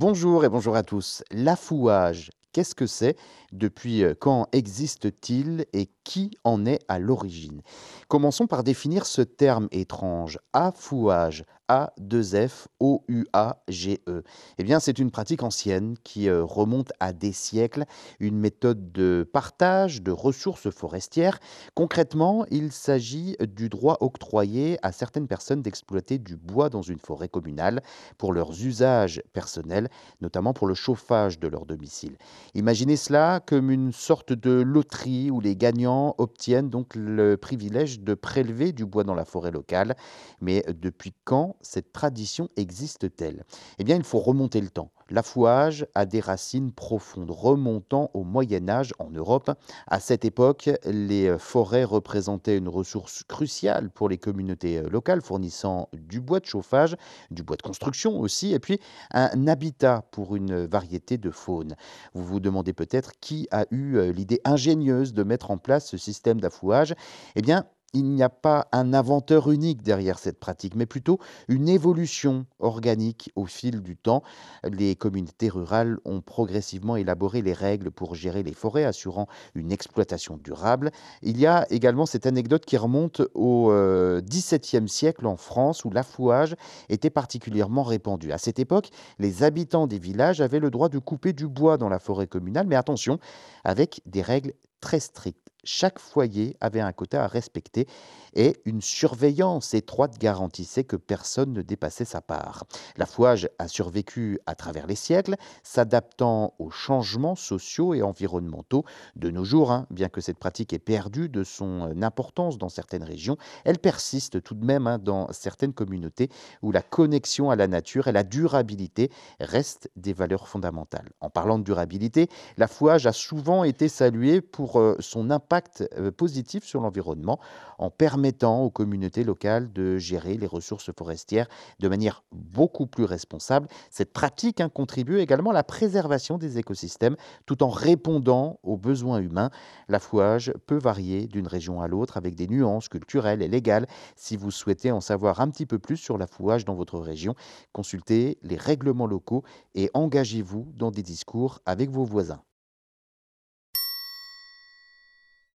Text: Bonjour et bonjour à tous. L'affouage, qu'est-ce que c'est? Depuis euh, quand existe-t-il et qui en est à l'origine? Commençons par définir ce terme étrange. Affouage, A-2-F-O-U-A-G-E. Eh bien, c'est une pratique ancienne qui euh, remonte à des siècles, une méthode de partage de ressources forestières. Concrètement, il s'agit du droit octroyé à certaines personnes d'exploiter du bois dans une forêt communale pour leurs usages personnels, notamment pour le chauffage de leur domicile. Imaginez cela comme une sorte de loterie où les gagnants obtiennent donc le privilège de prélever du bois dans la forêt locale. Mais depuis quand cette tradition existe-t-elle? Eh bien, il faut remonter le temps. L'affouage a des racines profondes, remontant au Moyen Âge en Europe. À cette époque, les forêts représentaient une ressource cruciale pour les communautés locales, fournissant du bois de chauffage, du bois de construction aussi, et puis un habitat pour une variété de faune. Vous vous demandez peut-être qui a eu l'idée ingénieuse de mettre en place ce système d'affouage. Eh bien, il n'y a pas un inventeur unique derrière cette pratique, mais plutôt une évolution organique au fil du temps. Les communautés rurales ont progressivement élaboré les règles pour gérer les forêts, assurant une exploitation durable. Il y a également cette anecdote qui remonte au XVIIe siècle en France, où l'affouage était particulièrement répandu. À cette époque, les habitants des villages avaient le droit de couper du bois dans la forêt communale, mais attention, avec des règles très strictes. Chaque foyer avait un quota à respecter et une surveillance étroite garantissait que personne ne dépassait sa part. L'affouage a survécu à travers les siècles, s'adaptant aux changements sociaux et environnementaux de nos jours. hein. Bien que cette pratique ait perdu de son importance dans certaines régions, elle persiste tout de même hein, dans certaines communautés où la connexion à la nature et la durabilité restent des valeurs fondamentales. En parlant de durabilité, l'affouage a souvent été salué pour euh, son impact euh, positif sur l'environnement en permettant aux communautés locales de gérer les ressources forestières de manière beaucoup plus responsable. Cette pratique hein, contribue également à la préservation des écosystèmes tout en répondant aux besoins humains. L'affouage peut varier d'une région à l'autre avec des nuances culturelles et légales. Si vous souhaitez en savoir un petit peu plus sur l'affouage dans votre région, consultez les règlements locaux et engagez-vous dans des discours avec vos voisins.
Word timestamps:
Bonjour 0.00 0.44
et 0.44 0.48
bonjour 0.48 0.76
à 0.76 0.84
tous. 0.84 1.24
L'affouage, 1.32 2.30
qu'est-ce 2.52 2.76
que 2.76 2.86
c'est? 2.86 3.16
Depuis 3.50 4.04
euh, 4.04 4.14
quand 4.14 4.46
existe-t-il 4.52 5.66
et 5.72 5.90
qui 6.04 6.30
en 6.44 6.66
est 6.66 6.78
à 6.86 7.00
l'origine? 7.00 7.62
Commençons 8.06 8.46
par 8.46 8.62
définir 8.62 9.06
ce 9.06 9.22
terme 9.22 9.66
étrange. 9.72 10.38
Affouage, 10.52 11.42
A-2-F-O-U-A-G-E. 11.68 14.22
Eh 14.58 14.64
bien, 14.64 14.80
c'est 14.80 14.98
une 14.98 15.10
pratique 15.10 15.42
ancienne 15.42 15.96
qui 16.02 16.28
euh, 16.28 16.44
remonte 16.44 16.92
à 17.00 17.12
des 17.12 17.32
siècles, 17.32 17.84
une 18.20 18.38
méthode 18.38 18.92
de 18.92 19.28
partage 19.32 20.02
de 20.02 20.10
ressources 20.10 20.70
forestières. 20.70 21.38
Concrètement, 21.74 22.44
il 22.50 22.72
s'agit 22.72 23.36
du 23.40 23.68
droit 23.68 23.98
octroyé 24.00 24.78
à 24.82 24.92
certaines 24.92 25.28
personnes 25.28 25.62
d'exploiter 25.62 26.18
du 26.18 26.36
bois 26.36 26.70
dans 26.70 26.82
une 26.82 26.98
forêt 26.98 27.28
communale 27.28 27.82
pour 28.16 28.32
leurs 28.32 28.64
usages 28.64 29.22
personnels, 29.32 29.88
notamment 30.20 30.52
pour 30.52 30.66
le 30.66 30.74
chauffage 30.74 31.38
de 31.38 31.48
leur 31.48 31.66
domicile. 31.66 32.16
Imaginez 32.54 32.96
cela 32.96 33.40
comme 33.44 33.70
une 33.70 33.92
sorte 33.92 34.32
de 34.32 34.60
loterie 34.60 35.30
où 35.30 35.40
les 35.40 35.56
gagnants 35.56 36.14
obtiennent 36.18 36.70
donc 36.70 36.94
le 36.94 37.36
privilège 37.36 38.00
de 38.00 38.14
prélever 38.14 38.72
du 38.72 38.86
bois 38.86 39.04
dans 39.04 39.14
la 39.14 39.24
forêt 39.24 39.50
locale. 39.50 39.96
Mais 40.40 40.64
depuis 40.68 41.12
quand 41.24 41.56
cette 41.60 41.92
tradition 41.92 42.48
existe-t-elle? 42.56 43.44
Eh 43.78 43.84
bien, 43.84 43.96
il 43.96 44.04
faut 44.04 44.18
remonter 44.18 44.60
le 44.60 44.70
temps. 44.70 44.90
L'affouage 45.10 45.86
a 45.94 46.04
des 46.04 46.20
racines 46.20 46.70
profondes, 46.70 47.30
remontant 47.30 48.10
au 48.12 48.24
Moyen 48.24 48.68
Âge 48.68 48.92
en 48.98 49.10
Europe. 49.10 49.50
À 49.86 50.00
cette 50.00 50.26
époque, 50.26 50.68
les 50.84 51.38
forêts 51.38 51.84
représentaient 51.84 52.58
une 52.58 52.68
ressource 52.68 53.22
cruciale 53.22 53.90
pour 53.90 54.10
les 54.10 54.18
communautés 54.18 54.82
locales, 54.82 55.22
fournissant 55.22 55.88
du 55.94 56.20
bois 56.20 56.40
de 56.40 56.44
chauffage, 56.44 56.94
du 57.30 57.42
bois 57.42 57.56
de 57.56 57.62
construction 57.62 58.20
aussi, 58.20 58.52
et 58.52 58.58
puis 58.58 58.80
un 59.12 59.46
habitat 59.46 60.04
pour 60.10 60.36
une 60.36 60.66
variété 60.66 61.16
de 61.16 61.30
faune. 61.30 61.74
Vous 62.12 62.24
vous 62.24 62.40
demandez 62.40 62.74
peut-être 62.74 63.12
qui 63.20 63.48
a 63.50 63.64
eu 63.70 64.12
l'idée 64.12 64.42
ingénieuse 64.44 65.14
de 65.14 65.22
mettre 65.22 65.50
en 65.50 65.56
place 65.56 65.86
ce 65.86 65.96
système 65.96 66.38
d'affouage. 66.38 66.94
Eh 67.34 67.40
bien, 67.40 67.64
il 67.94 68.04
n'y 68.10 68.22
a 68.22 68.28
pas 68.28 68.68
un 68.72 68.92
inventeur 68.92 69.50
unique 69.50 69.82
derrière 69.82 70.18
cette 70.18 70.38
pratique, 70.38 70.74
mais 70.74 70.84
plutôt 70.84 71.18
une 71.48 71.68
évolution 71.68 72.44
organique 72.58 73.32
au 73.34 73.46
fil 73.46 73.82
du 73.82 73.96
temps. 73.96 74.22
Les 74.64 74.94
communautés 74.94 75.48
rurales 75.48 75.98
ont 76.04 76.20
progressivement 76.20 76.96
élaboré 76.96 77.40
les 77.40 77.54
règles 77.54 77.90
pour 77.90 78.14
gérer 78.14 78.42
les 78.42 78.52
forêts, 78.52 78.84
assurant 78.84 79.26
une 79.54 79.72
exploitation 79.72 80.36
durable. 80.36 80.90
Il 81.22 81.38
y 81.38 81.46
a 81.46 81.66
également 81.70 82.04
cette 82.04 82.26
anecdote 82.26 82.66
qui 82.66 82.76
remonte 82.76 83.22
au 83.34 83.72
XVIIe 84.20 84.88
siècle 84.88 85.26
en 85.26 85.36
France, 85.36 85.84
où 85.84 85.90
l'affouage 85.90 86.56
était 86.90 87.10
particulièrement 87.10 87.84
répandu. 87.84 88.32
À 88.32 88.38
cette 88.38 88.58
époque, 88.58 88.90
les 89.18 89.42
habitants 89.42 89.86
des 89.86 89.98
villages 89.98 90.40
avaient 90.40 90.60
le 90.60 90.70
droit 90.70 90.90
de 90.90 90.98
couper 90.98 91.32
du 91.32 91.48
bois 91.48 91.78
dans 91.78 91.88
la 91.88 91.98
forêt 91.98 92.26
communale, 92.26 92.66
mais 92.66 92.76
attention, 92.76 93.18
avec 93.64 94.02
des 94.04 94.22
règles 94.22 94.52
très 94.80 95.00
strictes. 95.00 95.47
Chaque 95.64 95.98
foyer 95.98 96.56
avait 96.60 96.80
un 96.80 96.92
quota 96.92 97.24
à 97.24 97.26
respecter 97.26 97.86
et 98.34 98.56
une 98.64 98.80
surveillance 98.80 99.74
étroite 99.74 100.18
garantissait 100.18 100.84
que 100.84 100.96
personne 100.96 101.52
ne 101.52 101.62
dépassait 101.62 102.04
sa 102.04 102.20
part. 102.20 102.64
L'affouage 102.96 103.48
a 103.58 103.68
survécu 103.68 104.38
à 104.46 104.54
travers 104.54 104.86
les 104.86 104.94
siècles, 104.94 105.36
s'adaptant 105.62 106.54
aux 106.58 106.70
changements 106.70 107.34
sociaux 107.34 107.94
et 107.94 108.02
environnementaux 108.02 108.84
de 109.16 109.30
nos 109.30 109.44
jours. 109.44 109.72
hein. 109.72 109.86
Bien 109.90 110.08
que 110.08 110.20
cette 110.20 110.38
pratique 110.38 110.72
ait 110.72 110.78
perdu 110.78 111.28
de 111.28 111.42
son 111.42 112.02
importance 112.02 112.58
dans 112.58 112.68
certaines 112.68 113.02
régions, 113.02 113.36
elle 113.64 113.78
persiste 113.78 114.42
tout 114.42 114.54
de 114.54 114.64
même 114.64 114.86
hein, 114.86 114.98
dans 114.98 115.32
certaines 115.32 115.72
communautés 115.72 116.28
où 116.62 116.70
la 116.70 116.82
connexion 116.82 117.50
à 117.50 117.56
la 117.56 117.66
nature 117.66 118.08
et 118.08 118.12
la 118.12 118.22
durabilité 118.22 119.10
restent 119.40 119.90
des 119.96 120.12
valeurs 120.12 120.48
fondamentales. 120.48 121.08
En 121.20 121.30
parlant 121.30 121.58
de 121.58 121.64
durabilité, 121.64 122.28
l'affouage 122.56 123.06
a 123.06 123.12
souvent 123.12 123.64
été 123.64 123.88
salué 123.88 124.40
pour 124.40 124.78
euh, 124.78 124.96
son 125.00 125.30
impact 125.48 125.88
euh, 125.96 126.10
positif 126.10 126.64
sur 126.64 126.82
l'environnement 126.82 127.40
en 127.78 127.88
permettant 127.88 128.62
aux 128.62 128.70
communautés 128.70 129.24
locales 129.24 129.72
de 129.72 129.96
gérer 129.96 130.36
les 130.36 130.46
ressources 130.46 130.92
forestières 130.92 131.48
de 131.78 131.88
manière 131.88 132.22
beaucoup 132.32 132.86
plus 132.86 133.04
responsable. 133.04 133.66
Cette 133.90 134.12
pratique 134.12 134.60
hein, 134.60 134.68
contribue 134.68 135.20
également 135.20 135.50
à 135.50 135.54
la 135.54 135.64
préservation 135.64 136.36
des 136.36 136.58
écosystèmes 136.58 137.16
tout 137.46 137.62
en 137.62 137.70
répondant 137.70 138.58
aux 138.62 138.76
besoins 138.76 139.20
humains. 139.20 139.50
L'affouage 139.88 140.52
peut 140.66 140.78
varier 140.78 141.26
d'une 141.26 141.46
région 141.46 141.80
à 141.80 141.88
l'autre 141.88 142.18
avec 142.18 142.34
des 142.34 142.46
nuances 142.46 142.90
culturelles 142.90 143.40
et 143.40 143.48
légales. 143.48 143.86
Si 144.16 144.36
vous 144.36 144.50
souhaitez 144.50 144.92
en 144.92 145.00
savoir 145.00 145.40
un 145.40 145.48
petit 145.48 145.66
peu 145.66 145.78
plus 145.78 145.96
sur 145.96 146.18
l'affouage 146.18 146.66
dans 146.66 146.74
votre 146.74 146.98
région, 146.98 147.34
consultez 147.72 148.38
les 148.42 148.56
règlements 148.56 149.06
locaux 149.06 149.44
et 149.74 149.90
engagez-vous 149.94 150.72
dans 150.76 150.90
des 150.90 151.02
discours 151.02 151.60
avec 151.64 151.90
vos 151.90 152.04
voisins. 152.04 152.42